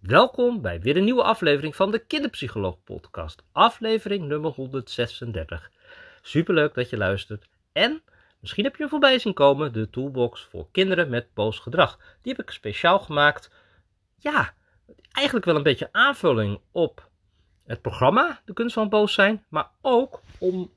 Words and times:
Welkom 0.00 0.60
bij 0.60 0.80
weer 0.80 0.96
een 0.96 1.04
nieuwe 1.04 1.22
aflevering 1.22 1.76
van 1.76 1.90
de 1.90 1.98
Kinderpsycholoog 1.98 2.76
Podcast, 2.84 3.42
aflevering 3.52 4.24
nummer 4.24 4.50
136. 4.50 5.70
Superleuk 6.22 6.74
dat 6.74 6.90
je 6.90 6.96
luistert. 6.96 7.48
En 7.72 8.02
misschien 8.40 8.64
heb 8.64 8.76
je 8.76 8.88
voorbij 8.88 9.18
zien 9.18 9.34
komen 9.34 9.72
de 9.72 9.90
toolbox 9.90 10.44
voor 10.50 10.68
kinderen 10.72 11.08
met 11.08 11.34
boos 11.34 11.58
gedrag. 11.58 11.98
Die 12.22 12.32
heb 12.36 12.46
ik 12.46 12.50
speciaal 12.50 12.98
gemaakt. 12.98 13.50
Ja, 14.18 14.54
eigenlijk 15.12 15.46
wel 15.46 15.56
een 15.56 15.62
beetje 15.62 15.92
aanvulling 15.92 16.60
op 16.72 17.08
het 17.66 17.82
programma 17.82 18.40
De 18.44 18.52
Kunst 18.52 18.74
van 18.74 18.88
Boos 18.88 19.14
zijn, 19.14 19.44
maar 19.48 19.70
ook 19.80 20.22
om 20.38 20.72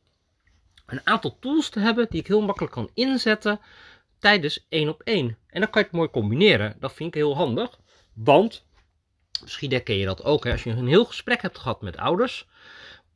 een 0.86 1.02
aantal 1.04 1.38
tools 1.40 1.70
te 1.70 1.80
hebben 1.80 2.08
die 2.10 2.20
ik 2.20 2.28
heel 2.28 2.42
makkelijk 2.42 2.74
kan 2.74 2.90
inzetten 2.94 3.60
tijdens 4.20 4.66
één 4.70 4.90
op 4.90 5.02
één. 5.02 5.38
En 5.48 5.62
dan 5.62 5.70
kan 5.70 5.82
je 5.82 5.88
het 5.88 5.98
mooi 5.98 6.10
combineren. 6.10 6.76
Dat 6.80 6.94
vind 6.94 7.10
ik 7.10 7.16
heel 7.16 7.36
handig, 7.36 7.80
want 8.14 8.70
Misschien 9.42 9.72
herken 9.72 9.98
je 9.98 10.06
dat 10.06 10.24
ook. 10.24 10.44
Hè? 10.44 10.52
Als 10.52 10.64
je 10.64 10.70
een 10.70 10.88
heel 10.88 11.06
gesprek 11.06 11.42
hebt 11.42 11.58
gehad 11.58 11.82
met 11.82 11.98
ouders. 11.98 12.48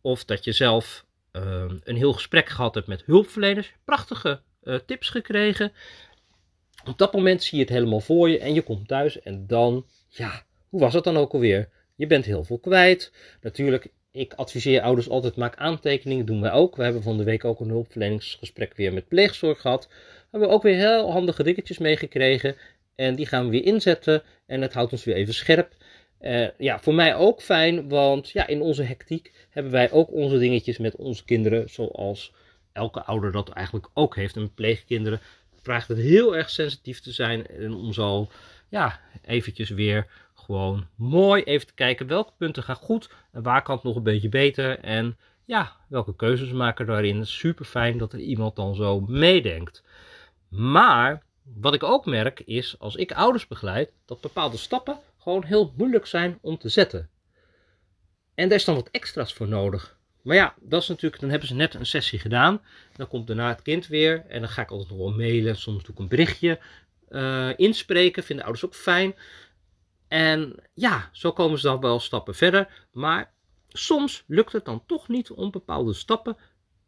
Of 0.02 0.26
dat 0.26 0.44
je 0.44 0.52
zelf 0.52 1.06
uh, 1.32 1.66
een 1.84 1.96
heel 1.96 2.14
gesprek 2.14 2.50
gehad 2.50 2.76
hebt 2.76 2.88
met 2.88 3.04
hulpverleners. 3.06 3.73
Prachtige 3.86 4.42
uh, 4.64 4.76
tips 4.86 5.09
gekregen. 5.09 5.72
Op 6.86 6.98
dat 6.98 7.14
moment 7.14 7.44
zie 7.44 7.58
je 7.58 7.64
het 7.64 7.73
helemaal 7.73 8.00
voor 8.00 8.30
je. 8.30 8.40
En 8.40 8.54
je 8.54 8.62
komt 8.62 8.88
thuis. 8.88 9.22
En 9.22 9.48
dan, 9.48 9.86
ja, 10.09 10.44
hoe 10.70 10.80
was 10.80 10.94
het 10.94 11.04
dan 11.04 11.18
ook 11.18 11.34
alweer? 11.34 11.70
Je 11.96 12.08
bent 12.08 12.26
heel 12.26 12.44
veel 12.44 12.59
kwijt. 12.59 13.12
Natuurlijk, 13.42 13.88
ik 14.12 14.34
adviseer 14.34 14.82
ouders 14.82 15.09
altijd, 15.09 15.36
maak 15.36 15.56
aantekeningen. 15.56 16.26
doen 16.26 16.42
wij 16.42 16.52
ook. 16.52 16.76
We 16.76 16.84
hebben 16.84 17.04
van 17.04 17.18
de 17.18 17.23
week 17.23 17.45
ook 17.45 17.59
een 17.59 17.70
hulpverleningsgesprek 17.70 18.76
weer 18.76 18.94
met 18.94 19.08
pleegzorg 19.08 19.62
gehad. 19.62 19.88
We 19.88 20.28
hebben 20.32 20.50
ook 20.50 20.64
weer 20.64 20.76
heel 20.76 21.12
handige 21.12 21.44
dingetjes 21.44 21.78
meegekregen. 21.78 22.56
En 22.95 23.16
die 23.16 23.26
gaan 23.26 23.45
we 23.45 23.52
weer 23.52 23.66
inzetten. 23.66 24.23
En 24.45 24.62
het 24.62 24.73
houdt 24.73 24.92
ons 24.92 25.04
weer 25.04 25.16
even 25.16 25.34
scherp. 25.34 25.73
Uh, 26.22 26.48
ja, 26.58 26.80
voor 26.80 26.94
mij 26.94 27.16
ook 27.16 27.42
fijn, 27.42 27.90
want 27.90 28.30
ja, 28.30 28.48
in 28.48 28.62
onze 28.62 28.84
hectiek 28.84 29.34
hebben 29.50 29.72
wij 29.72 29.92
ook 29.92 30.12
onze 30.12 30.38
dingetjes 30.38 30.78
met 30.78 30.95
onze 30.95 31.26
kinderen, 31.26 31.70
zoals 31.70 32.34
elke 32.72 33.03
ouder 33.03 33.31
dat 33.31 33.50
eigenlijk 33.50 33.89
ook 33.94 34.16
heeft. 34.16 34.36
En 34.36 34.54
pleegkinderen 34.54 35.20
vraagt 35.62 35.88
het 35.88 35.98
heel 35.98 36.36
erg 36.36 36.50
sensitief 36.50 37.00
te 37.00 37.12
zijn 37.12 37.48
en 37.48 37.73
om 37.73 37.94
zo, 37.94 38.28
ja, 38.70 39.00
eventjes 39.26 39.70
weer 39.70 40.08
gewoon 40.34 40.88
mooi 40.95 41.44
even 41.44 41.67
te 41.67 41.73
kijken 41.73 42.08
welke 42.08 42.32
punten 42.38 42.64
gaan 42.64 42.76
goed 42.76 43.09
en 43.32 43.44
waar 43.44 43.61
kan 43.61 43.76
het 43.76 43.84
nog 43.84 43.95
een 43.95 44.04
beetje 44.04 44.30
beter 44.30 44.80
en 44.80 45.17
ja, 45.45 45.76
welke 45.88 46.16
keuzes 46.16 46.52
maken 46.52 46.86
daarin. 46.86 47.26
Super 47.26 47.66
fijn 47.66 47.98
dat 47.98 48.14
er 48.14 48.20
iemand 48.20 48.56
dan 48.56 48.76
zo 48.76 49.00
meedenkt. 49.00 49.84
Maar 50.50 51.23
wat 51.44 51.73
ik 51.73 51.84
ook 51.84 52.06
merk 52.06 52.39
is, 52.39 52.76
als 52.80 52.95
ik 52.95 53.11
ouders 53.11 53.48
begeleid, 53.48 53.92
dat 54.06 54.22
bepaalde 54.22 54.58
stappen 54.58 54.98
gewoon 55.26 55.44
heel 55.44 55.73
moeilijk 55.78 56.06
zijn 56.06 56.38
om 56.42 56.58
te 56.58 56.70
zetten. 56.70 57.09
En 58.36 58.50
daar 58.50 58.58
is 58.58 58.66
dan 58.66 58.76
wat 58.76 58.90
extra's 58.92 59.34
voor 59.34 59.48
nodig. 59.48 59.98
Maar 60.22 60.36
ja, 60.36 60.56
dat 60.62 60.82
is 60.82 60.88
natuurlijk, 60.88 61.22
dan 61.22 61.30
hebben 61.30 61.48
ze 61.48 61.56
net 61.56 61.73
een 61.73 61.86
sessie 61.86 62.20
gedaan. 62.20 62.62
Dan 62.95 63.08
komt 63.08 63.28
daarna 63.28 63.48
het 63.48 63.62
kind 63.62 63.88
weer. 63.88 64.26
En 64.28 64.40
dan 64.40 64.50
ga 64.50 64.62
ik 64.62 64.72
altijd 64.72 64.90
nog 64.90 64.98
wel 64.98 65.12
mailen. 65.12 65.56
Soms 65.56 65.84
doe 65.84 65.94
ik 65.94 66.00
een 66.00 66.08
berichtje 66.08 66.59
uh, 67.09 67.50
inspreken. 67.56 68.23
Vinden 68.23 68.45
ouders 68.45 68.66
ook 68.66 68.76
fijn. 68.76 69.16
En 70.08 70.56
ja, 70.73 71.09
zo 71.12 71.32
komen 71.32 71.60
ze 71.60 71.67
dan 71.67 71.80
wel 71.80 72.00
stappen 72.00 72.36
verder. 72.36 72.88
Maar 72.92 73.34
soms 73.70 74.23
lukt 74.28 74.52
het 74.52 74.66
dan 74.66 74.84
toch 74.86 75.08
niet 75.08 75.32
om 75.32 75.52
bepaalde 75.52 75.94
stappen 75.94 76.38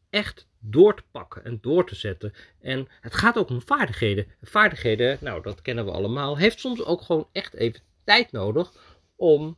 echt 0.09 0.47
door 0.59 0.95
te 0.95 1.03
pakken 1.11 1.43
en 1.43 1.57
door 1.61 1.87
te 1.87 1.95
zetten. 1.95 2.33
En 2.61 2.87
het 3.01 3.15
gaat 3.15 3.37
ook 3.37 3.49
om 3.49 3.61
vaardigheden. 3.61 4.27
Vaardigheden, 4.41 5.17
nou 5.21 5.41
dat 5.41 5.61
kennen 5.61 5.85
we 5.85 5.91
allemaal, 5.91 6.37
heeft 6.37 6.59
soms 6.59 6.83
ook 6.83 7.01
gewoon 7.01 7.27
echt 7.31 7.53
even 7.53 7.81
tijd 8.07 8.31
nodig 8.31 8.73
om 9.15 9.57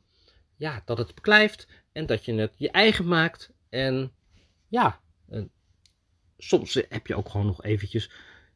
ja, 0.55 0.81
dat 0.85 0.97
het 0.97 1.15
beklijft 1.15 1.67
en 1.91 2.05
dat 2.05 2.25
je 2.25 2.33
het 2.33 2.53
je 2.57 2.71
eigen 2.71 3.07
maakt. 3.07 3.51
En 3.69 4.11
ja, 4.67 5.01
soms 6.37 6.73
heb 6.89 7.07
je 7.07 7.15
ook 7.15 7.29
gewoon 7.29 7.45
nog 7.45 7.63
eventjes 7.63 8.11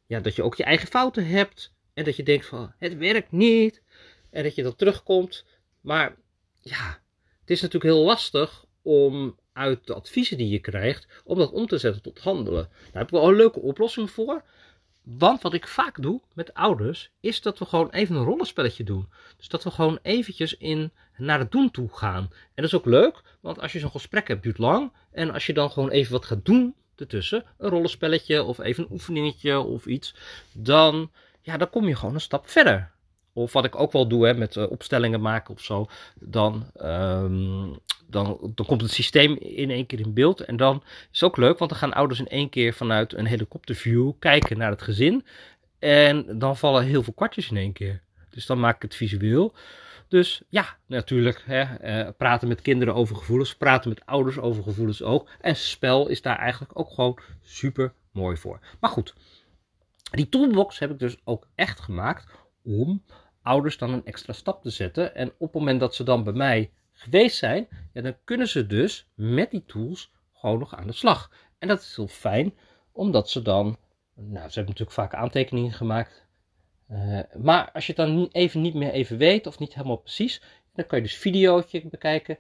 ja, 0.06 0.20
dat 0.20 0.36
je 0.36 0.44
ook 0.44 0.56
je 0.56 0.64
eigen 0.64 0.88
fouten 0.88 1.28
hebt. 1.28 1.74
En 1.94 2.04
dat 2.04 2.16
je 2.16 2.24
denkt 2.24 2.46
van 2.46 2.74
het 2.78 2.98
werkt 2.98 3.32
niet. 3.32 3.82
En 4.30 4.44
dat 4.44 4.56
je 4.56 4.64
dan 4.64 4.76
terugkomt. 4.76 5.46
Maar 5.82 6.16
ja, 6.62 7.02
het 7.40 7.50
is 7.50 7.62
natuurlijk 7.62 7.94
heel 7.94 8.04
lastig 8.04 8.66
om 8.82 9.40
uit 9.54 9.88
de 9.88 9.94
adviezen 9.94 10.38
die 10.38 10.50
je 10.50 10.60
krijgt, 10.60 11.08
om 11.24 11.38
dat 11.38 11.52
om 11.52 11.68
te 11.68 11.78
zetten 11.78 12.02
tot 12.02 12.20
handelen. 12.20 12.70
Daar 12.70 12.92
heb 12.92 13.04
ik 13.04 13.10
wel 13.10 13.28
een 13.28 13.36
leuke 13.36 13.60
oplossing 13.60 14.12
voor. 14.12 14.44
Want 15.04 15.42
wat 15.42 15.54
ik 15.54 15.68
vaak 15.68 16.02
doe 16.02 16.22
met 16.34 16.54
ouders, 16.54 17.10
is 17.20 17.42
dat 17.42 17.60
we 17.60 17.66
gewoon 17.66 17.90
even 17.90 18.16
een 18.16 18.24
rollenspelletje 18.24 18.84
doen. 18.84 19.10
Dus 19.38 19.48
dat 19.48 19.64
we 19.64 19.72
gewoon 19.72 20.00
eventjes 20.02 20.58
in, 20.58 20.92
naar 21.18 21.40
het 21.40 21.52
doen 21.52 21.72
toe 21.72 21.90
gaan. 21.92 22.24
En 22.24 22.50
dat 22.56 22.66
is 22.66 22.74
ook 22.74 22.86
leuk, 22.86 23.22
want 23.40 23.60
als 23.60 23.72
je 23.72 23.80
zo'n 23.80 23.92
gesprek 23.92 24.28
hebt, 24.28 24.44
duurt 24.44 24.58
lang. 24.58 24.92
En 25.12 25.32
als 25.32 25.46
je 25.46 25.54
dan 25.54 25.72
gewoon 25.72 25.90
even 25.90 26.12
wat 26.12 26.26
gaat 26.26 26.46
doen 26.46 26.76
ertussen, 26.96 27.46
een 27.58 27.70
rollenspelletje 27.70 28.44
of 28.44 28.60
even 28.60 28.84
een 28.84 28.92
oefeningetje 28.92 29.60
of 29.60 29.86
iets, 29.86 30.16
dan, 30.52 31.12
ja, 31.42 31.58
dan 31.58 31.70
kom 31.70 31.88
je 31.88 31.96
gewoon 31.96 32.14
een 32.14 32.22
stap 32.22 32.50
verder. 32.50 32.92
Of 33.34 33.54
wat 33.54 33.66
ik 33.66 33.80
ook 33.80 33.92
wel 33.92 34.08
doe 34.08 34.26
hè, 34.26 34.34
met 34.34 34.56
uh, 34.56 34.72
opstellingen 34.72 35.22
maken 35.22 35.54
of 35.54 35.62
zo, 35.62 35.88
dan 36.20 36.66
um, 36.82 37.78
dan, 38.14 38.52
dan 38.56 38.66
komt 38.66 38.82
het 38.82 38.92
systeem 38.92 39.38
in 39.38 39.70
één 39.70 39.86
keer 39.86 40.00
in 40.00 40.14
beeld. 40.14 40.42
En 40.42 40.58
dan 40.58 40.84
is 40.86 41.20
het 41.20 41.24
ook 41.24 41.38
leuk, 41.38 41.58
want 41.58 41.70
dan 41.70 41.80
gaan 41.80 41.94
ouders 41.94 42.20
in 42.20 42.28
één 42.28 42.50
keer 42.50 42.74
vanuit 42.74 43.14
een 43.14 43.26
helikopterview 43.26 44.12
kijken 44.20 44.58
naar 44.58 44.70
het 44.70 44.82
gezin. 44.82 45.26
En 45.80 46.40
dan 46.40 46.58
vallen 46.58 46.84
heel 46.84 47.04
veel 47.04 47.14
kwartjes 47.14 47.50
in 47.50 47.58
één 47.58 47.74
keer. 47.74 48.02
Dus 48.30 48.46
dan 48.46 48.60
maak 48.60 48.76
ik 48.76 48.82
het 48.82 48.96
visueel. 48.96 49.54
Dus 50.08 50.42
ja, 50.50 50.78
natuurlijk, 50.86 51.44
hè, 51.46 51.62
eh, 51.62 52.10
praten 52.18 52.48
met 52.48 52.62
kinderen 52.62 52.96
over 52.96 53.16
gevoelens, 53.16 53.56
praten 53.56 53.90
met 53.90 54.06
ouders 54.06 54.40
over 54.40 54.64
gevoelens 54.64 55.02
ook. 55.02 55.30
En 55.42 55.56
spel 55.56 56.08
is 56.08 56.22
daar 56.22 56.38
eigenlijk 56.38 56.80
ook 56.80 56.90
gewoon 56.90 57.20
super 57.42 57.94
mooi 58.12 58.38
voor. 58.38 58.60
Maar 58.80 58.90
goed, 58.90 59.14
die 60.12 60.30
toolbox 60.30 60.80
heb 60.80 60.92
ik 60.92 61.00
dus 61.00 61.18
ook 61.24 61.48
echt 61.56 61.80
gemaakt 61.80 62.32
om 62.64 63.04
ouders 63.44 63.78
dan 63.78 63.94
een 63.94 64.06
extra 64.06 64.34
stap 64.34 64.62
te 64.62 64.70
zetten. 64.70 65.16
En 65.16 65.28
op 65.28 65.40
het 65.40 65.54
moment 65.54 65.80
dat 65.80 65.96
ze 65.96 66.04
dan 66.04 66.24
bij 66.24 66.34
mij 66.34 66.72
geweest 66.92 67.38
zijn, 67.38 67.68
ja, 67.94 68.02
dan 68.02 68.16
kunnen 68.24 68.48
ze 68.48 68.68
dus 68.68 69.08
met 69.16 69.52
die 69.52 69.66
tools 69.66 70.12
gewoon 70.34 70.60
nog 70.60 70.76
aan 70.76 70.88
de 70.88 70.94
slag. 70.94 71.32
En 71.60 71.68
dat 71.68 71.82
is 71.82 71.96
heel 71.96 72.08
fijn, 72.08 72.54
omdat 72.92 73.30
ze 73.30 73.42
dan, 73.42 73.78
nou, 74.16 74.50
ze 74.50 74.60
hebben 74.60 74.66
natuurlijk 74.66 74.92
vaak 74.92 75.14
aantekeningen 75.14 75.72
gemaakt. 75.72 76.26
Uh, 76.92 77.20
maar 77.38 77.72
als 77.72 77.86
je 77.86 77.94
het 77.96 78.06
dan 78.08 78.30
even 78.32 78.62
niet 78.62 78.74
meer 78.74 78.92
even 78.92 79.18
weet 79.18 79.48
of 79.48 79.60
niet 79.60 79.74
helemaal 79.74 79.98
precies, 79.98 80.42
dan 80.74 80.86
kan 80.86 80.98
je 80.98 81.04
dus 81.04 81.16
videootje 81.16 81.88
bekijken. 81.88 82.38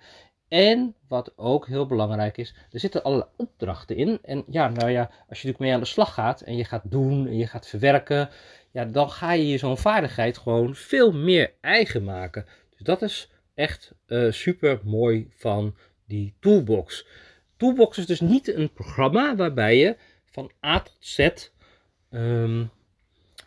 En 0.53 0.95
wat 1.07 1.33
ook 1.35 1.67
heel 1.67 1.85
belangrijk 1.85 2.37
is, 2.37 2.53
er 2.71 2.79
zitten 2.79 3.03
allerlei 3.03 3.29
opdrachten 3.35 3.95
in. 3.95 4.19
En 4.21 4.43
ja, 4.49 4.69
nou 4.69 4.89
ja, 4.89 5.01
als 5.01 5.11
je 5.19 5.27
natuurlijk 5.27 5.59
mee 5.59 5.73
aan 5.73 5.79
de 5.79 5.85
slag 5.85 6.13
gaat 6.13 6.41
en 6.41 6.55
je 6.55 6.63
gaat 6.63 6.81
doen 6.91 7.27
en 7.27 7.37
je 7.37 7.47
gaat 7.47 7.67
verwerken, 7.67 8.29
ja, 8.71 8.85
dan 8.85 9.09
ga 9.09 9.31
je 9.31 9.47
je 9.47 9.57
zo'n 9.57 9.77
vaardigheid 9.77 10.37
gewoon 10.37 10.75
veel 10.75 11.11
meer 11.11 11.53
eigen 11.61 12.03
maken. 12.03 12.45
Dus 12.69 12.79
dat 12.79 13.01
is 13.01 13.31
echt 13.53 13.93
uh, 14.07 14.31
super 14.31 14.79
mooi 14.83 15.27
van 15.35 15.75
die 16.05 16.33
toolbox. 16.39 17.07
Toolbox 17.57 17.97
is 17.97 18.05
dus 18.05 18.19
niet 18.19 18.53
een 18.55 18.73
programma 18.73 19.35
waarbij 19.35 19.77
je 19.77 19.97
van 20.25 20.51
A 20.65 20.79
tot 20.79 20.97
Z 20.99 21.29
um, 22.09 22.71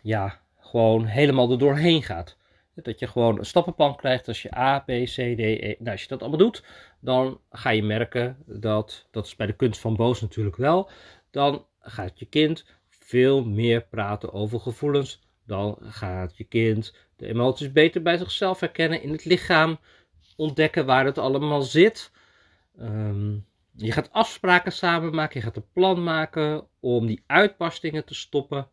ja, 0.01 0.39
gewoon 0.59 1.05
helemaal 1.05 1.51
er 1.51 1.59
doorheen 1.59 2.03
gaat. 2.03 2.37
Dat 2.83 2.99
je 2.99 3.07
gewoon 3.07 3.37
een 3.37 3.45
stappenplan 3.45 3.95
krijgt 3.95 4.27
als 4.27 4.41
je 4.41 4.55
A, 4.55 4.79
B, 4.79 4.87
C, 4.87 5.13
D, 5.13 5.39
E. 5.39 5.75
Nou, 5.79 5.91
als 5.91 6.01
je 6.01 6.07
dat 6.07 6.21
allemaal 6.21 6.39
doet, 6.39 6.63
dan 6.99 7.41
ga 7.49 7.69
je 7.69 7.83
merken 7.83 8.37
dat, 8.45 9.07
dat 9.11 9.25
is 9.25 9.35
bij 9.35 9.47
de 9.47 9.55
kunst 9.55 9.79
van 9.79 9.95
boos 9.95 10.21
natuurlijk 10.21 10.55
wel, 10.55 10.89
dan 11.31 11.65
gaat 11.79 12.19
je 12.19 12.25
kind 12.25 12.65
veel 12.89 13.45
meer 13.45 13.81
praten 13.81 14.33
over 14.33 14.59
gevoelens. 14.59 15.25
Dan 15.45 15.77
gaat 15.81 16.37
je 16.37 16.43
kind 16.43 16.95
de 17.15 17.27
emoties 17.27 17.71
beter 17.71 18.01
bij 18.01 18.17
zichzelf 18.17 18.59
herkennen 18.59 19.01
in 19.01 19.11
het 19.11 19.25
lichaam 19.25 19.79
ontdekken 20.35 20.85
waar 20.85 21.05
het 21.05 21.17
allemaal 21.17 21.61
zit. 21.61 22.11
Um, 22.79 23.45
je 23.75 23.91
gaat 23.91 24.11
afspraken 24.11 24.71
samen 24.71 25.15
maken, 25.15 25.39
je 25.39 25.45
gaat 25.45 25.55
een 25.55 25.71
plan 25.73 26.03
maken 26.03 26.67
om 26.79 27.05
die 27.05 27.23
uitbarstingen 27.27 28.05
te 28.05 28.15
stoppen. 28.15 28.69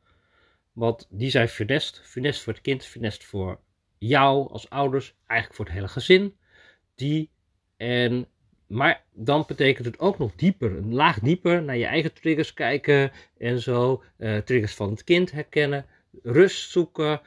Want 0.73 1.07
die 1.11 1.31
zijn 1.31 1.49
funest. 1.49 2.01
Funest 2.05 2.43
voor 2.43 2.53
het 2.53 2.63
kind, 2.63 2.85
funest 2.85 3.25
voor 3.25 3.61
jou 4.07 4.51
als 4.51 4.71
ouders, 4.71 5.15
eigenlijk 5.27 5.57
voor 5.57 5.65
het 5.65 5.75
hele 5.75 5.89
gezin. 5.89 6.37
Die 6.95 7.31
en, 7.77 8.29
maar 8.67 9.05
dan 9.13 9.45
betekent 9.47 9.87
het 9.87 9.99
ook 9.99 10.19
nog 10.19 10.35
dieper, 10.35 10.77
een 10.77 10.95
laag 10.95 11.19
dieper 11.19 11.63
naar 11.63 11.77
je 11.77 11.87
eigen 11.87 12.13
triggers 12.13 12.55
kijken 12.55 13.13
en 13.39 13.61
zo. 13.61 14.03
Uh, 14.19 14.39
triggers 14.39 14.75
van 14.75 14.91
het 14.91 15.05
kind 15.05 15.31
herkennen, 15.31 15.87
rust 16.23 16.71
zoeken. 16.71 17.21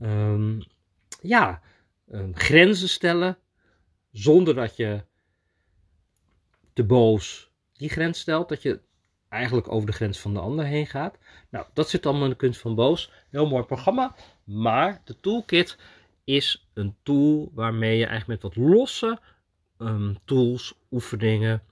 Um, 0.00 0.62
ja, 1.22 1.60
um, 2.12 2.36
grenzen 2.36 2.88
stellen 2.88 3.38
zonder 4.12 4.54
dat 4.54 4.76
je 4.76 5.04
te 6.72 6.84
boos 6.84 7.50
die 7.72 7.88
grens 7.88 8.18
stelt, 8.18 8.48
dat 8.48 8.62
je 8.62 8.80
eigenlijk 9.28 9.72
over 9.72 9.86
de 9.86 9.92
grens 9.92 10.18
van 10.18 10.34
de 10.34 10.40
ander 10.40 10.64
heen 10.64 10.86
gaat. 10.86 11.18
Nou, 11.50 11.66
dat 11.72 11.88
zit 11.88 12.06
allemaal 12.06 12.24
in 12.24 12.30
de 12.30 12.36
kunst 12.36 12.60
van 12.60 12.74
boos. 12.74 13.12
Heel 13.30 13.46
mooi 13.46 13.64
programma, 13.64 14.14
maar 14.44 15.00
de 15.04 15.20
toolkit 15.20 15.78
is 16.26 16.66
een 16.74 16.96
tool 17.02 17.50
waarmee 17.54 17.98
je 17.98 18.06
eigenlijk 18.06 18.42
met 18.42 18.54
wat 18.54 18.64
losse 18.66 19.18
ehm, 19.78 20.14
tools, 20.24 20.74
oefeningen. 20.90 21.62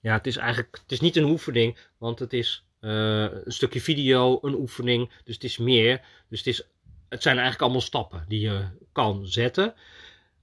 Ja, 0.00 0.12
het 0.12 0.26
is 0.26 0.36
eigenlijk 0.36 0.78
het 0.82 0.92
is 0.92 1.00
niet 1.00 1.16
een 1.16 1.24
oefening, 1.24 1.78
want 1.98 2.18
het 2.18 2.32
is 2.32 2.64
eh, 2.80 3.22
een 3.22 3.52
stukje 3.52 3.80
video, 3.80 4.38
een 4.42 4.54
oefening. 4.54 5.10
Dus 5.24 5.34
het 5.34 5.44
is 5.44 5.58
meer. 5.58 6.00
Dus 6.28 6.38
het, 6.38 6.46
is, 6.46 6.62
het 7.08 7.22
zijn 7.22 7.34
eigenlijk 7.34 7.64
allemaal 7.64 7.80
stappen 7.80 8.24
die 8.28 8.40
je 8.40 8.64
kan 8.92 9.26
zetten. 9.26 9.74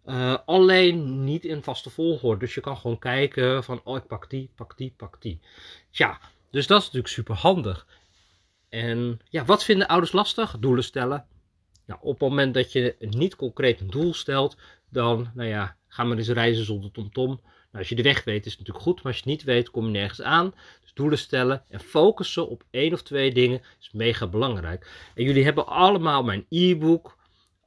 Uh, 0.05 0.37
alleen 0.45 1.23
niet 1.23 1.45
in 1.45 1.63
vaste 1.63 1.89
volgorde. 1.89 2.39
Dus 2.39 2.53
je 2.53 2.61
kan 2.61 2.77
gewoon 2.77 2.99
kijken 2.99 3.63
van, 3.63 3.81
oh 3.83 3.97
ik 3.97 4.07
pak 4.07 4.29
die, 4.29 4.49
pak 4.55 4.77
die, 4.77 4.93
pak 4.97 5.21
die. 5.21 5.39
Tja, 5.91 6.19
dus 6.51 6.67
dat 6.67 6.79
is 6.79 6.85
natuurlijk 6.85 7.13
super 7.13 7.35
handig. 7.35 7.87
En 8.69 9.19
ja, 9.29 9.45
wat 9.45 9.63
vinden 9.63 9.87
ouders 9.87 10.11
lastig? 10.11 10.55
Doelen 10.59 10.83
stellen. 10.83 11.25
Nou, 11.87 11.99
op 12.03 12.19
het 12.19 12.29
moment 12.29 12.53
dat 12.53 12.71
je 12.71 12.95
niet 12.99 13.35
concreet 13.35 13.81
een 13.81 13.89
doel 13.89 14.13
stelt, 14.13 14.57
dan, 14.89 15.31
nou 15.33 15.49
ja, 15.49 15.75
ga 15.87 16.05
eens 16.05 16.29
reizen 16.29 16.65
zonder 16.65 16.91
tomtom. 16.91 17.27
Nou, 17.27 17.77
als 17.77 17.89
je 17.89 17.95
de 17.95 18.01
weg 18.01 18.23
weet 18.23 18.45
is 18.45 18.51
het 18.51 18.59
natuurlijk 18.59 18.85
goed, 18.85 18.95
maar 18.95 19.05
als 19.05 19.15
je 19.15 19.21
het 19.21 19.31
niet 19.31 19.43
weet, 19.43 19.69
kom 19.69 19.85
je 19.85 19.91
nergens 19.91 20.21
aan. 20.21 20.53
Dus 20.81 20.93
doelen 20.93 21.17
stellen 21.17 21.63
en 21.69 21.79
focussen 21.79 22.49
op 22.49 22.63
één 22.69 22.93
of 22.93 23.03
twee 23.03 23.33
dingen 23.33 23.61
is 23.79 23.91
mega 23.91 24.27
belangrijk. 24.27 25.11
En 25.15 25.23
jullie 25.23 25.43
hebben 25.43 25.67
allemaal 25.67 26.23
mijn 26.23 26.45
e-book 26.49 27.17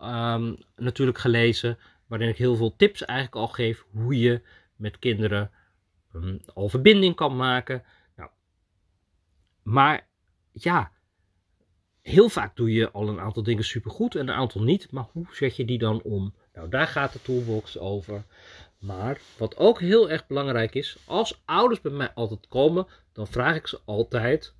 um, 0.02 0.56
natuurlijk 0.76 1.19
gelezen, 1.19 1.78
waarin 2.06 2.28
ik 2.28 2.37
heel 2.37 2.56
veel 2.56 2.76
tips 2.76 3.05
eigenlijk 3.05 3.37
al 3.37 3.49
geef 3.49 3.84
hoe 3.93 4.19
je 4.19 4.43
met 4.76 4.99
kinderen 4.99 5.50
um, 6.14 6.40
al 6.55 6.69
verbinding 6.69 7.14
kan 7.14 7.37
maken. 7.37 7.84
Nou, 8.16 8.31
maar 9.62 10.08
ja, 10.52 10.93
heel 12.02 12.29
vaak 12.29 12.56
doe 12.56 12.73
je 12.73 12.91
al 12.91 13.08
een 13.08 13.20
aantal 13.20 13.43
dingen 13.43 13.64
supergoed 13.64 14.14
en 14.14 14.29
een 14.29 14.35
aantal 14.35 14.62
niet. 14.62 14.91
Maar 14.91 15.06
hoe 15.12 15.26
zet 15.32 15.56
je 15.56 15.64
die 15.64 15.79
dan 15.79 16.02
om? 16.02 16.35
Nou, 16.55 16.69
daar 16.69 16.87
gaat 16.87 17.12
de 17.12 17.23
toolbox 17.23 17.79
over. 17.79 18.25
Maar 18.79 19.20
wat 19.38 19.56
ook 19.56 19.81
heel 19.81 20.11
erg 20.11 20.26
belangrijk 20.26 20.75
is, 20.75 20.97
als 21.05 21.43
ouders 21.44 21.81
bij 21.81 21.93
mij 21.93 22.12
altijd 22.14 22.49
komen, 22.49 22.87
dan 23.12 23.26
vraag 23.26 23.56
ik 23.56 23.67
ze 23.67 23.81
altijd 23.85 24.55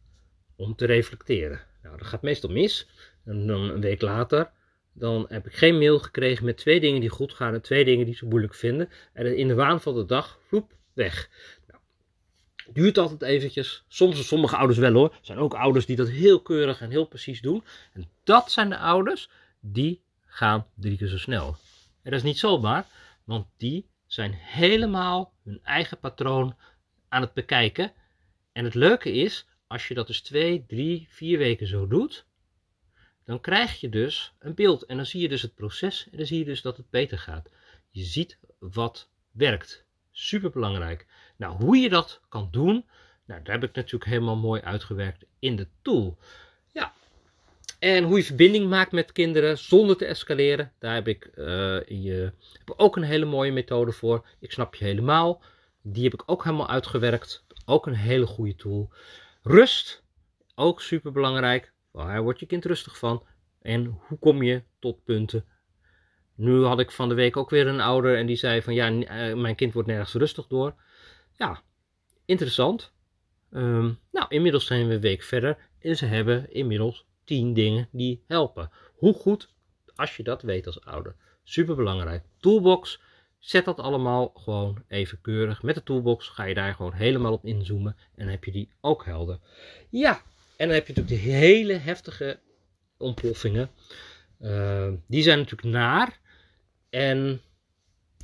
om 0.57 0.75
te 0.75 0.87
reflecteren. 0.87 1.61
Nou, 1.83 1.99
dat 1.99 2.07
gaat 2.07 2.23
meestal 2.23 2.51
mis. 2.51 2.89
En 3.25 3.47
dan 3.47 3.61
een 3.61 3.81
week 3.81 4.01
later, 4.01 4.51
dan 4.93 5.27
heb 5.29 5.47
ik 5.47 5.55
geen 5.55 5.79
mail 5.79 5.99
gekregen 5.99 6.45
met 6.45 6.57
twee 6.57 6.81
dingen 6.81 7.01
die 7.01 7.09
goed 7.09 7.33
gaan 7.33 7.55
en 7.55 7.63
twee 7.63 7.85
dingen 7.85 8.07
die 8.07 8.15
ze 8.15 8.27
moeilijk 8.27 8.55
vinden. 8.55 8.89
En 9.13 9.37
in 9.37 9.49
de 9.49 9.55
waan 9.55 9.81
van 9.81 9.95
de 9.95 10.05
dag, 10.05 10.39
vloep, 10.47 10.73
weg 10.93 11.31
duurt 12.75 12.99
altijd 12.99 13.23
eventjes. 13.23 13.85
Soms 13.89 14.27
sommige 14.27 14.57
ouders 14.57 14.79
wel 14.79 14.93
hoor. 14.93 15.11
Er 15.11 15.19
zijn 15.21 15.39
ook 15.39 15.55
ouders 15.55 15.87
die 15.87 15.97
dat 15.97 16.09
heel 16.09 16.41
keurig 16.41 16.81
en 16.81 16.91
heel 16.91 17.05
precies 17.07 17.41
doen. 17.41 17.65
En 17.93 18.09
dat 18.25 18.51
zijn 18.51 18.69
de 18.69 18.79
ouders 18.79 19.31
die 19.61 20.03
gaan 20.27 20.67
drie 20.75 20.97
keer 20.97 21.09
zo 21.09 21.19
snel. 21.19 21.57
En 22.03 22.11
dat 22.11 22.21
is 22.21 22.23
niet 22.23 22.39
zomaar, 22.39 22.87
want 23.25 23.47
die 23.57 23.87
zijn 24.07 24.33
helemaal 24.33 25.33
hun 25.45 25.61
eigen 25.63 25.99
patroon 25.99 26.57
aan 27.09 27.21
het 27.21 27.33
bekijken. 27.33 27.93
En 28.53 28.65
het 28.65 28.75
leuke 28.75 29.13
is, 29.13 29.47
als 29.67 29.89
je 29.89 29.95
dat 29.95 30.07
dus 30.07 30.21
twee, 30.21 30.65
drie, 30.67 31.07
vier 31.11 31.39
weken 31.39 31.67
zo 31.67 31.87
doet, 31.87 32.27
dan 33.25 33.41
krijg 33.41 33.81
je 33.81 33.89
dus 33.89 34.33
een 34.39 34.55
beeld. 34.55 34.85
En 34.85 34.97
dan 34.97 35.07
zie 35.07 35.21
je 35.21 35.29
dus 35.29 35.43
het 35.43 35.55
proces 35.55 36.09
en 36.11 36.17
dan 36.17 36.27
zie 36.27 36.39
je 36.39 36.45
dus 36.45 36.63
dat 36.63 36.77
het 36.77 36.91
beter 36.91 37.19
gaat. 37.19 37.51
Je 37.91 38.05
ziet 38.05 38.39
wat 38.59 39.09
werkt. 39.31 39.85
Super 40.21 40.51
belangrijk. 40.51 41.07
Nou, 41.37 41.57
hoe 41.57 41.77
je 41.77 41.89
dat 41.89 42.21
kan 42.29 42.49
doen, 42.51 42.85
nou, 43.25 43.43
daar 43.43 43.61
heb 43.61 43.69
ik 43.69 43.77
natuurlijk 43.77 44.11
helemaal 44.11 44.37
mooi 44.37 44.61
uitgewerkt 44.61 45.25
in 45.39 45.57
de 45.57 45.67
tool. 45.83 46.19
Ja, 46.73 46.93
en 47.79 48.05
hoe 48.05 48.17
je 48.17 48.25
verbinding 48.25 48.69
maakt 48.69 48.93
met 48.93 49.13
kinderen 49.13 49.59
zonder 49.59 49.97
te 49.97 50.05
escaleren, 50.05 50.73
daar 50.79 50.95
heb 50.95 51.09
ik, 51.09 51.31
uh, 51.37 51.45
je, 51.87 52.33
heb 52.59 52.75
ook 52.77 52.97
een 52.97 53.03
hele 53.03 53.25
mooie 53.25 53.53
methode 53.53 53.93
voor. 53.93 54.27
Ik 54.39 54.53
snap 54.53 54.75
je 54.75 54.85
helemaal. 54.85 55.43
Die 55.83 56.05
heb 56.05 56.15
ik 56.15 56.23
ook 56.27 56.45
helemaal 56.45 56.69
uitgewerkt. 56.69 57.45
Ook 57.65 57.87
een 57.87 57.95
hele 57.95 58.27
goede 58.27 58.57
tool. 58.57 58.91
Rust, 59.43 60.03
ook 60.55 60.81
super 60.81 61.13
belangrijk. 61.13 61.73
Waar 61.91 62.23
wordt 62.23 62.41
je 62.41 62.47
kind 62.47 62.65
rustig 62.65 62.99
van? 62.99 63.27
En 63.63 63.99
hoe 64.01 64.19
kom 64.19 64.43
je 64.43 64.63
tot 64.79 65.05
punten 65.05 65.45
nu 66.41 66.65
had 66.65 66.81
ik 66.81 66.91
van 66.91 67.09
de 67.09 67.15
week 67.15 67.37
ook 67.37 67.51
weer 67.51 67.67
een 67.67 67.81
ouder 67.81 68.17
en 68.17 68.27
die 68.27 68.37
zei 68.37 68.63
van 68.63 68.75
ja, 68.75 68.91
eh, 68.91 69.35
mijn 69.35 69.55
kind 69.55 69.73
wordt 69.73 69.89
nergens 69.89 70.13
rustig 70.13 70.47
door. 70.47 70.75
Ja, 71.37 71.63
interessant. 72.25 72.93
Um, 73.53 73.99
nou, 74.13 74.27
inmiddels 74.29 74.67
zijn 74.67 74.89
we 74.89 74.95
een 74.95 75.01
week 75.01 75.23
verder 75.23 75.57
en 75.79 75.97
ze 75.97 76.07
hebben 76.07 76.53
inmiddels 76.53 77.07
10 77.25 77.55
dingen 77.55 77.89
die 77.91 78.25
helpen. 78.27 78.71
Hoe 78.95 79.15
goed 79.15 79.49
als 79.95 80.17
je 80.17 80.23
dat 80.23 80.43
weet 80.43 80.67
als 80.67 80.85
ouder. 80.85 81.15
Super 81.43 81.75
belangrijk. 81.75 82.23
Toolbox, 82.39 83.01
zet 83.39 83.65
dat 83.65 83.79
allemaal 83.79 84.33
gewoon 84.35 84.83
even 84.89 85.21
keurig. 85.21 85.63
Met 85.63 85.75
de 85.75 85.83
toolbox 85.83 86.29
ga 86.29 86.45
je 86.45 86.55
daar 86.55 86.75
gewoon 86.75 86.93
helemaal 86.93 87.33
op 87.33 87.45
inzoomen 87.45 87.97
en 88.15 88.29
heb 88.29 88.45
je 88.45 88.53
die 88.53 88.69
ook 88.81 89.05
helder. 89.05 89.39
Ja, 89.89 90.23
en 90.57 90.67
dan 90.67 90.77
heb 90.77 90.87
je 90.87 90.93
natuurlijk 90.93 91.23
de 91.23 91.29
hele 91.31 91.73
heftige 91.73 92.39
ontploffingen. 92.97 93.71
Uh, 94.41 94.89
die 95.07 95.23
zijn 95.23 95.39
natuurlijk 95.39 95.69
naar. 95.69 96.20
En 96.91 97.41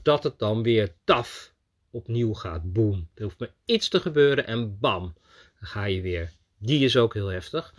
dat 0.02 0.22
het 0.22 0.38
dan 0.38 0.62
weer 0.62 0.94
taf 1.04 1.54
opnieuw 1.90 2.34
gaat. 2.34 2.72
Boom. 2.72 3.08
Er 3.14 3.22
hoeft 3.22 3.38
maar 3.38 3.54
iets 3.64 3.88
te 3.88 4.00
gebeuren 4.00 4.46
en 4.46 4.78
bam. 4.78 5.14
Dan 5.60 5.68
ga 5.68 5.84
je 5.84 6.00
weer. 6.00 6.32
Die 6.58 6.84
is 6.84 6.96
ook 6.96 7.14
heel 7.14 7.28
heftig. 7.28 7.74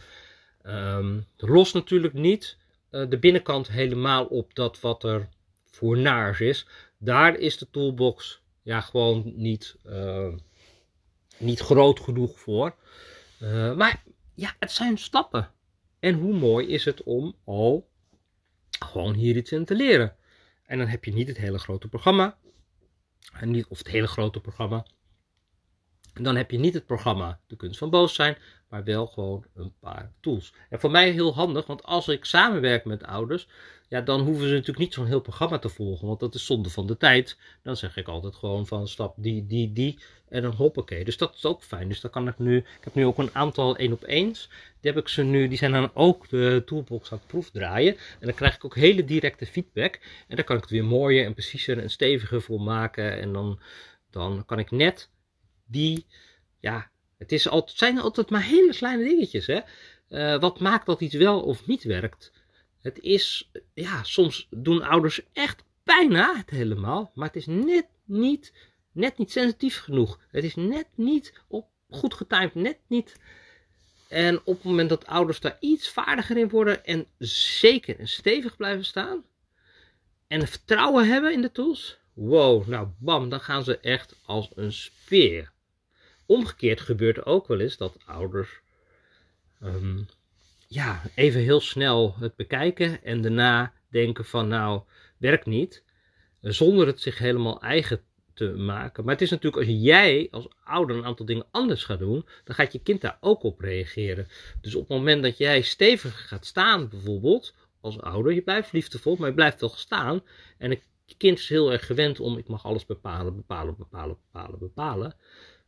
Um, 0.63 1.25
lost 1.38 1.74
natuurlijk 1.74 2.13
niet 2.13 2.57
uh, 2.92 3.10
de 3.10 3.18
binnenkant 3.18 3.68
helemaal 3.68 4.25
op 4.25 4.56
dat 4.56 4.80
wat 4.80 5.04
er 5.04 5.30
voor 5.72 5.98
naars 5.98 6.39
is. 6.39 6.68
Daar 6.98 7.36
is 7.36 7.57
de 7.57 7.69
toolbox 7.69 8.42
ja, 8.62 8.81
gewoon 8.81 9.34
niet, 9.36 9.75
uh, 9.86 10.34
niet 11.38 11.60
groot 11.60 12.00
genoeg 12.00 12.39
voor. 12.39 12.75
Uh, 13.42 13.75
maar 13.75 14.04
ja, 14.34 14.56
het 14.60 14.72
zijn 14.72 14.98
stappen. 14.98 15.51
En 16.00 16.13
hoe 16.13 16.34
mooi 16.34 16.68
is 16.68 16.86
het 16.86 17.04
om 17.04 17.36
al 17.44 17.88
gewoon 18.86 19.13
hier 19.13 19.36
iets 19.36 19.51
in 19.51 19.66
te 19.66 19.75
leren. 19.75 20.16
En 20.67 20.77
dan 20.77 20.87
heb 20.87 21.03
je 21.03 21.13
niet 21.13 21.27
het 21.27 21.37
hele 21.37 21.59
grote 21.59 21.87
programma. 21.87 22.37
En 23.33 23.51
niet, 23.51 23.67
of 23.67 23.77
het 23.77 23.87
hele 23.87 24.07
grote 24.07 24.39
programma. 24.39 24.85
En 26.13 26.23
dan 26.23 26.35
heb 26.35 26.51
je 26.51 26.57
niet 26.57 26.73
het 26.73 26.85
programma 26.85 27.39
De 27.47 27.55
Kunst 27.55 27.77
van 27.77 27.89
Boos 27.89 28.15
zijn, 28.15 28.37
maar 28.69 28.83
wel 28.83 29.07
gewoon 29.07 29.45
een 29.53 29.73
paar 29.79 30.11
tools. 30.19 30.53
En 30.69 30.79
voor 30.79 30.91
mij 30.91 31.11
heel 31.11 31.33
handig, 31.33 31.65
want 31.65 31.83
als 31.83 32.07
ik 32.07 32.25
samenwerk 32.25 32.85
met 32.85 33.03
ouders, 33.03 33.47
ja, 33.88 34.01
dan 34.01 34.22
hoeven 34.22 34.48
ze 34.48 34.51
natuurlijk 34.51 34.80
niet 34.80 34.94
zo'n 34.94 35.06
heel 35.06 35.19
programma 35.19 35.60
te 35.60 35.69
volgen, 35.69 36.07
want 36.07 36.19
dat 36.19 36.36
is 36.36 36.45
zonde 36.45 36.69
van 36.69 36.88
de 36.88 36.98
tijd. 36.98 37.38
Dan 37.63 37.78
zeg 37.78 37.98
ik 37.98 38.07
altijd 38.07 38.36
gewoon 38.36 38.68
van 38.68 38.88
stap 38.88 39.16
die, 39.18 39.46
die, 39.46 39.74
die 39.74 40.00
en 40.29 40.41
dan 40.41 40.51
hoppakee. 40.51 41.06
Dus 41.06 41.17
dat 41.17 41.36
is 41.36 41.46
ook 41.46 41.63
fijn. 41.63 41.88
Dus 41.88 42.01
dan 42.01 42.12
kan 42.12 42.27
ik 42.27 42.39
nu, 42.39 42.58
ik 42.58 42.84
heb 42.84 42.96
nu 42.96 43.06
ook 43.06 43.17
een 43.17 43.36
aantal 43.36 43.77
één 43.77 43.91
op 43.91 44.03
eens. 44.03 44.50
Die 44.82 44.91
heb 44.91 44.98
ik 44.98 45.08
ze 45.08 45.24
nu, 45.24 45.48
die 45.48 45.58
zijn 45.58 45.72
dan 45.72 45.91
ook 45.94 46.29
de 46.29 46.63
toolbox 46.65 47.12
aan 47.12 47.17
het 47.17 47.27
proefdraaien. 47.27 47.94
En 47.94 48.27
dan 48.27 48.34
krijg 48.34 48.56
ik 48.56 48.65
ook 48.65 48.75
hele 48.75 49.06
directe 49.06 49.46
feedback. 49.46 50.00
En 50.27 50.36
dan 50.36 50.46
kan 50.46 50.56
ik 50.56 50.62
het 50.62 50.72
weer 50.72 50.86
mooier 50.86 51.25
en 51.25 51.34
preciezer 51.34 51.79
en 51.79 51.89
steviger 51.89 52.41
voor 52.41 52.62
maken. 52.62 53.20
En 53.20 53.34
dan, 53.34 53.60
dan 54.12 54.46
kan 54.46 54.60
ik 54.60 54.72
net 54.72 55.10
die, 55.65 56.06
ja, 56.60 56.89
het, 57.17 57.32
is 57.32 57.50
altijd, 57.50 57.77
zijn 57.77 58.00
altijd 58.00 58.29
maar 58.29 58.44
hele 58.44 58.75
kleine 58.75 59.03
dingetjes. 59.03 59.48
Hè? 59.48 59.60
Uh, 60.10 60.39
wat 60.39 60.60
maakt 60.60 60.86
dat 60.86 61.01
iets 61.01 61.15
wel 61.15 61.41
of 61.41 61.67
niet 61.67 61.84
werkt? 61.84 62.32
Het 62.88 63.00
is, 63.00 63.51
ja, 63.74 64.03
soms 64.03 64.48
doen 64.50 64.82
ouders 64.82 65.22
echt 65.34 65.63
bijna 65.84 66.36
het 66.36 66.50
helemaal, 66.50 67.12
maar 67.15 67.27
het 67.27 67.36
is 67.36 67.46
net 67.46 67.86
niet, 68.06 68.53
net 68.91 69.17
niet 69.17 69.32
sensitief 69.32 69.79
genoeg. 69.79 70.20
Het 70.32 70.44
is 70.44 70.56
net 70.56 70.88
niet 70.96 71.34
op, 71.48 71.67
goed 71.89 72.13
getimed, 72.13 72.56
net 72.56 72.77
niet. 72.88 73.20
En 74.08 74.39
op 74.44 74.56
het 74.56 74.63
moment 74.63 74.89
dat 74.89 75.06
ouders 75.06 75.39
daar 75.39 75.58
iets 75.60 75.89
vaardiger 75.89 76.38
in 76.38 76.50
worden 76.50 76.86
en 76.86 77.06
zeker 77.60 78.00
en 78.00 78.08
stevig 78.08 78.58
blijven 78.58 78.86
staan 78.86 79.25
en 80.27 80.48
vertrouwen 80.48 81.08
hebben 81.08 81.34
in 81.34 81.41
de 81.41 81.51
tools, 81.51 81.98
wow, 82.13 82.67
nou 82.67 82.88
bam, 83.00 83.29
dan 83.29 83.41
gaan 83.41 83.63
ze 83.63 83.79
echt 83.79 84.15
als 84.25 84.51
een 84.56 84.74
speer. 84.74 85.51
Omgekeerd 86.25 86.82
gebeurt 86.82 87.17
er 87.17 87.25
ook 87.25 87.48
wel 87.48 87.60
eens 87.60 87.77
dat 87.77 87.98
ouders 88.06 88.60
um, 89.63 90.08
ja, 90.67 91.01
even 91.15 91.41
heel 91.41 91.59
snel 91.59 92.15
het 92.19 92.36
bekijken 92.36 93.03
en 93.03 93.21
daarna 93.21 93.74
denken 93.89 94.25
van 94.25 94.47
nou, 94.47 94.81
werkt 95.17 95.45
niet. 95.45 95.83
Zonder 96.41 96.88
het 96.88 97.01
zich 97.01 97.17
helemaal 97.17 97.62
eigen 97.62 98.01
te 98.33 98.51
maken. 98.51 99.03
Maar 99.03 99.13
het 99.13 99.24
is 99.24 99.29
natuurlijk 99.29 99.67
als 99.67 99.75
jij 99.79 100.27
als 100.31 100.47
ouder 100.63 100.95
een 100.95 101.05
aantal 101.05 101.25
dingen 101.25 101.45
anders 101.51 101.83
gaat 101.83 102.00
doen, 102.00 102.25
dan 102.43 102.55
gaat 102.55 102.71
je 102.71 102.79
kind 102.79 103.01
daar 103.01 103.17
ook 103.21 103.43
op 103.43 103.59
reageren. 103.59 104.27
Dus 104.62 104.75
op 104.75 104.88
het 104.88 104.97
moment 104.97 105.24
dat 105.24 105.38
jij 105.38 105.62
stevig 105.62 106.27
gaat 106.27 106.45
staan 106.45 106.89
bijvoorbeeld, 106.89 107.53
als 107.81 108.00
ouder, 108.00 108.33
je 108.33 108.41
blijft 108.41 108.71
liefdevol, 108.71 109.15
maar 109.15 109.27
je 109.27 109.36
blijft 109.36 109.57
toch 109.57 109.79
staan. 109.79 110.21
En 110.57 110.69
het 110.69 110.81
kind 111.17 111.39
is 111.39 111.50
heel 111.50 111.71
erg 111.71 111.86
gewend 111.86 112.19
om, 112.19 112.38
ik 112.38 112.47
mag 112.47 112.65
alles 112.65 112.86
bepalen, 112.86 113.36
bepalen, 113.36 113.75
bepalen, 113.77 114.17
bepalen, 114.31 114.59
bepalen. 114.59 115.15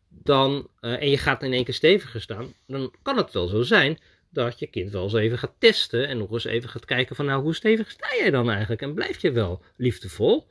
Dan, 0.10 0.70
uh, 0.82 1.02
en 1.02 1.10
je 1.10 1.18
gaat 1.18 1.44
in 1.44 1.54
één 1.54 1.64
keer 1.64 1.74
steviger 1.74 2.22
staan, 2.22 2.54
dan 2.68 2.94
kan 3.02 3.18
het 3.18 3.32
wel 3.32 3.48
zo 3.48 3.62
zijn 3.62 4.00
dat 4.30 4.60
je 4.60 4.68
kind 4.68 4.92
wel 4.92 5.04
eens 5.04 5.14
even 5.14 5.38
gaat 5.38 5.56
testen 5.58 6.08
en 6.08 6.18
nog 6.18 6.32
eens 6.32 6.46
even 6.46 6.70
gaat 6.70 6.86
kijken 6.86 7.16
van 7.16 7.26
nou 7.26 7.42
hoe 7.42 7.56
stevig 7.56 7.92
sta 7.92 8.08
jij 8.16 8.30
dan 8.30 8.50
eigenlijk 8.50 8.82
en 8.82 8.94
blijf 8.94 9.22
je 9.22 9.32
wel 9.32 9.64
liefdevol. 9.76 10.48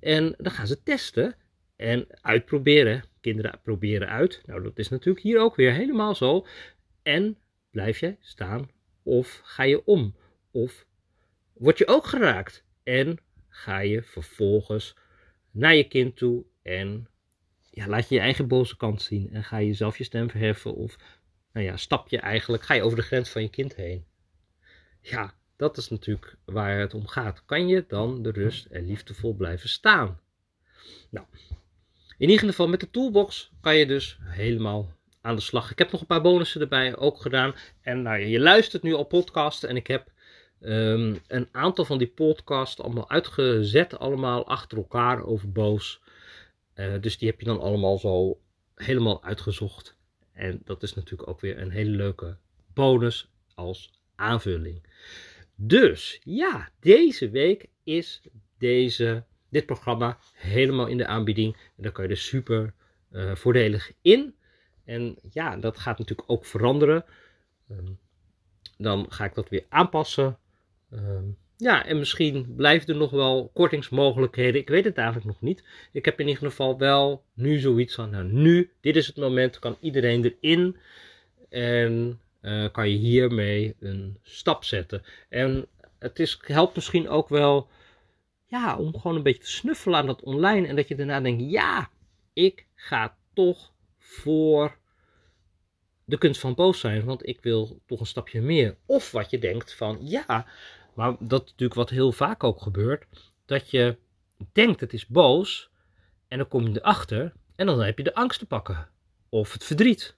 En 0.00 0.34
dan 0.38 0.52
gaan 0.52 0.66
ze 0.66 0.82
testen 0.82 1.34
en 1.76 2.06
uitproberen. 2.20 3.04
Kinderen 3.20 3.60
proberen 3.62 4.08
uit. 4.08 4.42
Nou 4.46 4.62
dat 4.62 4.78
is 4.78 4.88
natuurlijk 4.88 5.24
hier 5.24 5.40
ook 5.40 5.56
weer 5.56 5.72
helemaal 5.72 6.14
zo. 6.14 6.46
En 7.02 7.38
blijf 7.70 7.98
je 7.98 8.16
staan 8.20 8.70
of 9.02 9.40
ga 9.44 9.62
je 9.62 9.84
om 9.84 10.16
of 10.50 10.86
word 11.52 11.78
je 11.78 11.86
ook 11.86 12.06
geraakt 12.06 12.64
en 12.82 13.18
ga 13.48 13.78
je 13.78 14.02
vervolgens 14.02 14.96
naar 15.50 15.74
je 15.74 15.88
kind 15.88 16.16
toe 16.16 16.44
en 16.62 17.08
ja, 17.70 17.88
laat 17.88 18.08
je 18.08 18.14
je 18.14 18.20
eigen 18.20 18.48
boze 18.48 18.76
kant 18.76 19.02
zien 19.02 19.30
en 19.32 19.44
ga 19.44 19.56
je 19.56 19.74
zelf 19.74 19.98
je 19.98 20.04
stem 20.04 20.30
verheffen 20.30 20.74
of 20.74 20.96
nou 21.58 21.70
ja, 21.70 21.76
stap 21.76 22.08
je 22.08 22.18
eigenlijk, 22.18 22.62
ga 22.62 22.74
je 22.74 22.82
over 22.82 22.96
de 22.96 23.04
grens 23.04 23.30
van 23.30 23.42
je 23.42 23.48
kind 23.48 23.74
heen. 23.74 24.04
Ja, 25.00 25.34
dat 25.56 25.76
is 25.76 25.88
natuurlijk 25.88 26.36
waar 26.44 26.78
het 26.78 26.94
om 26.94 27.06
gaat. 27.06 27.44
Kan 27.44 27.68
je 27.68 27.84
dan 27.88 28.22
de 28.22 28.30
rust 28.30 28.66
en 28.66 28.86
liefdevol 28.86 29.34
blijven 29.34 29.68
staan? 29.68 30.20
Nou, 31.10 31.26
in 32.18 32.30
ieder 32.30 32.48
geval 32.48 32.68
met 32.68 32.80
de 32.80 32.90
toolbox 32.90 33.50
kan 33.60 33.76
je 33.76 33.86
dus 33.86 34.18
helemaal 34.22 34.92
aan 35.20 35.36
de 35.36 35.42
slag. 35.42 35.70
Ik 35.70 35.78
heb 35.78 35.92
nog 35.92 36.00
een 36.00 36.06
paar 36.06 36.22
bonussen 36.22 36.60
erbij 36.60 36.96
ook 36.96 37.20
gedaan. 37.20 37.54
En 37.80 38.02
nou, 38.02 38.18
je 38.18 38.40
luistert 38.40 38.82
nu 38.82 38.94
al 38.94 39.04
podcasten 39.04 39.68
en 39.68 39.76
ik 39.76 39.86
heb 39.86 40.10
Ehm, 40.60 41.14
een 41.26 41.48
aantal 41.52 41.84
van 41.84 41.98
die 41.98 42.08
podcasts 42.08 42.80
allemaal 42.80 43.10
uitgezet, 43.10 43.98
allemaal 43.98 44.46
achter 44.46 44.78
elkaar 44.78 45.24
over 45.24 45.52
boos. 45.52 46.00
Uh, 46.74 47.00
dus 47.00 47.18
die 47.18 47.28
heb 47.28 47.40
je 47.40 47.46
dan 47.46 47.60
allemaal 47.60 47.98
zo 47.98 48.38
helemaal 48.74 49.24
uitgezocht. 49.24 49.96
En 50.38 50.60
dat 50.64 50.82
is 50.82 50.94
natuurlijk 50.94 51.28
ook 51.28 51.40
weer 51.40 51.58
een 51.58 51.70
hele 51.70 51.90
leuke 51.90 52.36
bonus 52.72 53.30
als 53.54 53.92
aanvulling. 54.14 54.82
Dus 55.54 56.20
ja, 56.24 56.68
deze 56.80 57.30
week 57.30 57.68
is 57.82 58.22
deze, 58.58 59.24
dit 59.48 59.66
programma 59.66 60.18
helemaal 60.34 60.86
in 60.86 60.96
de 60.96 61.06
aanbieding. 61.06 61.54
En 61.54 61.82
daar 61.82 61.92
kan 61.92 62.04
je 62.04 62.10
dus 62.10 62.26
super 62.26 62.74
uh, 63.12 63.34
voordelig 63.34 63.92
in. 64.02 64.34
En 64.84 65.18
ja, 65.30 65.56
dat 65.56 65.78
gaat 65.78 65.98
natuurlijk 65.98 66.30
ook 66.30 66.44
veranderen. 66.44 67.04
Um, 67.70 67.98
dan 68.76 69.06
ga 69.08 69.24
ik 69.24 69.34
dat 69.34 69.48
weer 69.48 69.64
aanpassen. 69.68 70.38
Ehm, 70.90 71.24
ja, 71.58 71.86
en 71.86 71.98
misschien 71.98 72.54
blijven 72.56 72.88
er 72.88 72.96
nog 72.96 73.10
wel 73.10 73.50
kortingsmogelijkheden. 73.54 74.60
Ik 74.60 74.68
weet 74.68 74.84
het 74.84 74.96
eigenlijk 74.96 75.26
nog 75.26 75.40
niet. 75.40 75.64
Ik 75.92 76.04
heb 76.04 76.20
in 76.20 76.28
ieder 76.28 76.42
geval 76.42 76.78
wel 76.78 77.24
nu 77.34 77.58
zoiets 77.58 77.94
van, 77.94 78.10
nou 78.10 78.24
nu, 78.24 78.70
dit 78.80 78.96
is 78.96 79.06
het 79.06 79.16
moment, 79.16 79.58
kan 79.58 79.76
iedereen 79.80 80.36
erin. 80.40 80.76
En 81.48 82.20
uh, 82.42 82.68
kan 82.72 82.90
je 82.90 82.96
hiermee 82.96 83.76
een 83.80 84.18
stap 84.22 84.64
zetten. 84.64 85.02
En 85.28 85.66
het 85.98 86.18
is, 86.18 86.38
helpt 86.42 86.74
misschien 86.74 87.08
ook 87.08 87.28
wel, 87.28 87.68
ja, 88.46 88.76
om 88.76 88.98
gewoon 88.98 89.16
een 89.16 89.22
beetje 89.22 89.42
te 89.42 89.50
snuffelen 89.50 89.98
aan 89.98 90.06
dat 90.06 90.22
online. 90.22 90.66
En 90.66 90.76
dat 90.76 90.88
je 90.88 90.94
daarna 90.94 91.20
denkt, 91.20 91.50
ja, 91.50 91.90
ik 92.32 92.66
ga 92.74 93.16
toch 93.34 93.72
voor 93.98 94.76
de 96.04 96.18
kunst 96.18 96.40
van 96.40 96.54
boos 96.54 96.80
zijn, 96.80 97.04
want 97.04 97.26
ik 97.28 97.40
wil 97.40 97.80
toch 97.86 98.00
een 98.00 98.06
stapje 98.06 98.40
meer. 98.40 98.76
Of 98.86 99.10
wat 99.10 99.30
je 99.30 99.38
denkt 99.38 99.74
van, 99.74 99.98
ja, 100.00 100.46
maar 100.98 101.16
dat 101.18 101.44
is 101.44 101.50
natuurlijk 101.50 101.74
wat 101.74 101.90
heel 101.90 102.12
vaak 102.12 102.44
ook 102.44 102.62
gebeurt. 102.62 103.06
Dat 103.46 103.70
je 103.70 103.96
denkt 104.52 104.80
het 104.80 104.92
is 104.92 105.06
boos. 105.06 105.70
En 106.28 106.38
dan 106.38 106.48
kom 106.48 106.66
je 106.66 106.80
erachter. 106.80 107.32
En 107.56 107.66
dan 107.66 107.80
heb 107.80 107.98
je 107.98 108.04
de 108.04 108.14
angst 108.14 108.38
te 108.38 108.46
pakken. 108.46 108.88
Of 109.28 109.52
het 109.52 109.64
verdriet. 109.64 110.16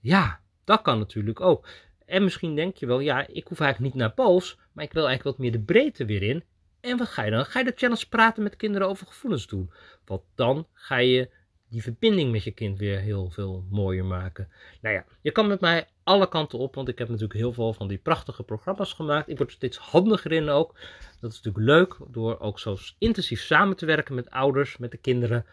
Ja, 0.00 0.40
dat 0.64 0.82
kan 0.82 0.98
natuurlijk 0.98 1.40
ook. 1.40 1.68
En 2.06 2.24
misschien 2.24 2.54
denk 2.54 2.76
je 2.76 2.86
wel, 2.86 3.00
ja, 3.00 3.26
ik 3.26 3.48
hoef 3.48 3.60
eigenlijk 3.60 3.94
niet 3.94 4.02
naar 4.02 4.14
boos. 4.14 4.58
Maar 4.72 4.84
ik 4.84 4.92
wil 4.92 5.06
eigenlijk 5.06 5.36
wat 5.36 5.46
meer 5.46 5.58
de 5.58 5.64
breedte 5.64 6.04
weer 6.04 6.22
in. 6.22 6.44
En 6.80 6.96
wat 6.96 7.08
ga 7.08 7.24
je 7.24 7.30
dan? 7.30 7.44
Ga 7.44 7.58
je 7.58 7.64
de 7.64 7.72
challenge 7.76 8.08
praten 8.08 8.42
met 8.42 8.56
kinderen 8.56 8.88
over 8.88 9.06
gevoelens 9.06 9.46
doen. 9.46 9.72
Want 10.04 10.22
dan 10.34 10.66
ga 10.72 10.96
je 10.96 11.30
die 11.68 11.82
verbinding 11.82 12.32
met 12.32 12.44
je 12.44 12.50
kind 12.50 12.78
weer 12.78 12.98
heel 12.98 13.30
veel 13.30 13.64
mooier 13.70 14.04
maken. 14.04 14.48
Nou 14.80 14.94
ja, 14.94 15.04
je 15.20 15.30
kan 15.30 15.46
met 15.46 15.60
mij 15.60 15.86
alle 16.04 16.28
kanten 16.28 16.58
op, 16.58 16.74
want 16.74 16.88
ik 16.88 16.98
heb 16.98 17.08
natuurlijk 17.08 17.38
heel 17.38 17.52
veel 17.52 17.72
van 17.72 17.88
die 17.88 17.98
prachtige 17.98 18.42
programma's 18.42 18.92
gemaakt. 18.92 19.28
Ik 19.28 19.38
word 19.38 19.52
steeds 19.52 19.76
handiger 19.76 20.32
in 20.32 20.48
ook. 20.48 20.74
Dat 21.20 21.30
is 21.32 21.40
natuurlijk 21.42 21.64
leuk, 21.64 21.96
door 22.08 22.38
ook 22.38 22.58
zo 22.58 22.76
intensief 22.98 23.40
samen 23.40 23.76
te 23.76 23.86
werken 23.86 24.14
met 24.14 24.30
ouders, 24.30 24.76
met 24.76 24.90
de 24.90 24.96
kinderen. 24.96 25.46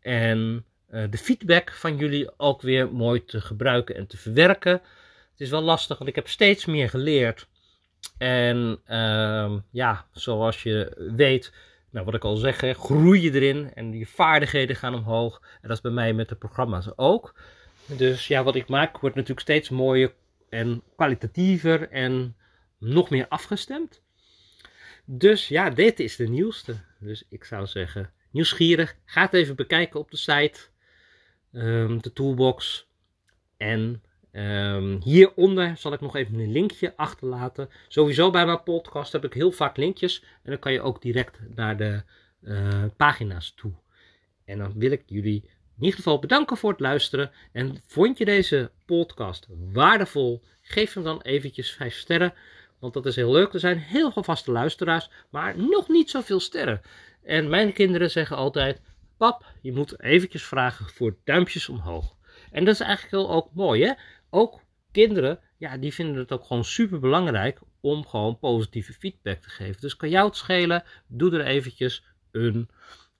En 0.00 0.64
uh, 0.90 1.04
de 1.10 1.18
feedback 1.18 1.72
van 1.72 1.96
jullie 1.96 2.38
ook 2.38 2.62
weer 2.62 2.92
mooi 2.92 3.24
te 3.24 3.40
gebruiken 3.40 3.94
en 3.94 4.06
te 4.06 4.16
verwerken. 4.16 4.72
Het 5.30 5.40
is 5.40 5.50
wel 5.50 5.62
lastig, 5.62 5.98
want 5.98 6.10
ik 6.10 6.16
heb 6.16 6.28
steeds 6.28 6.66
meer 6.66 6.88
geleerd. 6.88 7.48
En 8.18 8.80
uh, 8.90 9.56
ja, 9.70 10.06
zoals 10.12 10.62
je 10.62 11.10
weet, 11.16 11.52
nou, 11.90 12.04
wat 12.04 12.14
ik 12.14 12.24
al 12.24 12.36
zeg, 12.36 12.76
groei 12.78 13.20
je 13.20 13.32
erin 13.32 13.74
en 13.74 13.92
je 13.92 14.06
vaardigheden 14.06 14.76
gaan 14.76 14.94
omhoog. 14.94 15.42
En 15.60 15.68
dat 15.68 15.76
is 15.76 15.82
bij 15.82 15.92
mij 15.92 16.12
met 16.12 16.28
de 16.28 16.34
programma's 16.34 16.90
ook. 16.96 17.34
Dus 17.86 18.26
ja, 18.26 18.42
wat 18.42 18.54
ik 18.54 18.68
maak 18.68 18.98
wordt 18.98 19.16
natuurlijk 19.16 19.42
steeds 19.42 19.68
mooier 19.68 20.14
en 20.48 20.82
kwalitatiever 20.96 21.90
en 21.90 22.36
nog 22.78 23.10
meer 23.10 23.28
afgestemd. 23.28 24.02
Dus 25.04 25.48
ja, 25.48 25.70
dit 25.70 26.00
is 26.00 26.16
de 26.16 26.28
nieuwste. 26.28 26.76
Dus 27.00 27.24
ik 27.28 27.44
zou 27.44 27.66
zeggen, 27.66 28.12
nieuwsgierig, 28.30 28.96
ga 29.04 29.22
het 29.22 29.34
even 29.34 29.56
bekijken 29.56 30.00
op 30.00 30.10
de 30.10 30.16
site, 30.16 30.60
um, 31.52 32.02
de 32.02 32.12
toolbox. 32.12 32.88
En 33.56 34.02
um, 34.38 35.00
hieronder 35.02 35.76
zal 35.76 35.92
ik 35.92 36.00
nog 36.00 36.16
even 36.16 36.38
een 36.38 36.52
linkje 36.52 36.96
achterlaten. 36.96 37.70
Sowieso 37.88 38.30
bij 38.30 38.46
mijn 38.46 38.62
podcast 38.62 39.12
heb 39.12 39.24
ik 39.24 39.32
heel 39.32 39.50
vaak 39.50 39.76
linkjes. 39.76 40.22
En 40.22 40.50
dan 40.50 40.58
kan 40.58 40.72
je 40.72 40.80
ook 40.80 41.02
direct 41.02 41.40
naar 41.54 41.76
de 41.76 42.02
uh, 42.42 42.84
pagina's 42.96 43.52
toe. 43.56 43.72
En 44.44 44.58
dan 44.58 44.72
wil 44.76 44.90
ik 44.90 45.02
jullie 45.06 45.42
in 45.76 45.84
ieder 45.84 45.96
geval 45.96 46.18
bedanken 46.18 46.56
voor 46.56 46.70
het 46.70 46.80
luisteren. 46.80 47.30
En 47.52 47.76
vond 47.86 48.18
je 48.18 48.24
deze 48.24 48.70
podcast 48.86 49.46
waardevol? 49.72 50.42
Geef 50.62 50.94
hem 50.94 51.02
dan 51.02 51.22
eventjes 51.22 51.72
5 51.72 51.94
sterren. 51.94 52.34
Want 52.78 52.94
dat 52.94 53.06
is 53.06 53.16
heel 53.16 53.32
leuk. 53.32 53.52
Er 53.52 53.60
zijn 53.60 53.78
heel 53.78 54.12
veel 54.12 54.22
vaste 54.22 54.52
luisteraars, 54.52 55.10
maar 55.30 55.58
nog 55.58 55.88
niet 55.88 56.10
zoveel 56.10 56.40
sterren. 56.40 56.82
En 57.22 57.48
mijn 57.48 57.72
kinderen 57.72 58.10
zeggen 58.10 58.36
altijd: 58.36 58.80
Pap, 59.16 59.44
je 59.62 59.72
moet 59.72 60.00
eventjes 60.00 60.44
vragen 60.44 60.86
voor 60.88 61.16
duimpjes 61.24 61.68
omhoog. 61.68 62.16
En 62.50 62.64
dat 62.64 62.74
is 62.74 62.80
eigenlijk 62.80 63.10
heel 63.10 63.30
ook 63.30 63.54
mooi, 63.54 63.84
hè? 63.84 63.92
Ook 64.30 64.60
kinderen, 64.92 65.40
ja, 65.56 65.76
die 65.76 65.94
vinden 65.94 66.16
het 66.16 66.32
ook 66.32 66.44
gewoon 66.44 66.64
super 66.64 67.00
belangrijk 67.00 67.60
om 67.80 68.06
gewoon 68.06 68.38
positieve 68.38 68.92
feedback 68.92 69.38
te 69.38 69.50
geven. 69.50 69.80
Dus 69.80 69.96
kan 69.96 70.08
jou 70.08 70.26
het 70.26 70.36
schelen, 70.36 70.84
doe 71.06 71.32
er 71.32 71.46
eventjes 71.46 72.04
een 72.30 72.68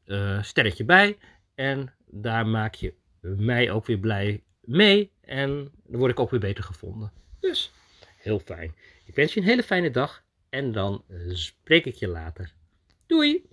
uh, 0.06 0.42
sterretje 0.42 0.84
bij. 0.84 1.18
En 1.54 1.94
daar 2.06 2.46
maak 2.46 2.74
je 2.74 2.94
mij 3.20 3.70
ook 3.70 3.86
weer 3.86 3.98
blij 3.98 4.42
mee. 4.60 5.12
En 5.20 5.72
dan 5.84 5.98
word 5.98 6.10
ik 6.10 6.20
ook 6.20 6.30
weer 6.30 6.40
beter 6.40 6.64
gevonden. 6.64 7.12
Dus 7.40 7.70
heel 8.16 8.38
fijn. 8.38 8.74
Ik 9.04 9.14
wens 9.14 9.34
je 9.34 9.40
een 9.40 9.46
hele 9.46 9.62
fijne 9.62 9.90
dag. 9.90 10.22
En 10.48 10.72
dan 10.72 11.04
spreek 11.28 11.84
ik 11.84 11.94
je 11.94 12.08
later. 12.08 12.52
Doei! 13.06 13.48